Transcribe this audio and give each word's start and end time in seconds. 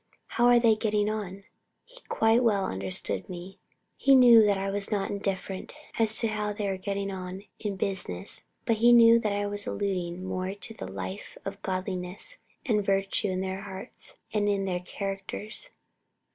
How 0.29 0.47
are 0.47 0.59
they 0.59 0.75
getting 0.75 1.11
on?" 1.11 1.43
He 1.85 1.99
quite 2.09 2.41
well 2.43 2.65
understood 2.65 3.29
me. 3.29 3.59
He 3.95 4.15
knew 4.15 4.43
that 4.47 4.57
I 4.57 4.71
was 4.71 4.91
not 4.91 5.11
indifferent 5.11 5.75
as 5.99 6.17
to 6.17 6.27
how 6.29 6.53
they 6.53 6.67
were 6.67 6.77
getting 6.77 7.11
on 7.11 7.43
in 7.59 7.75
business, 7.75 8.45
but 8.65 8.77
he 8.77 8.93
knew 8.93 9.19
that 9.19 9.31
I 9.31 9.45
was 9.45 9.67
alluding 9.67 10.23
more 10.23 10.55
to 10.55 10.73
the 10.73 10.91
life 10.91 11.37
of 11.45 11.61
godliness 11.61 12.37
and 12.65 12.83
virtue 12.83 13.27
in 13.27 13.41
their 13.41 13.61
hearts 13.61 14.15
and 14.33 14.49
in 14.49 14.65
their 14.65 14.79
characters. 14.79 15.69